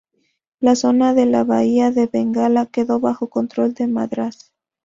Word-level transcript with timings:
La 0.61 0.73
zona 0.75 1.13
de 1.13 1.27
la 1.27 1.43
bahía 1.43 1.91
de 1.91 2.07
Bengala 2.07 2.65
quedó 2.65 2.99
bajo 2.99 3.29
control 3.29 3.75
de 3.75 3.85
Madrás. 3.85 4.51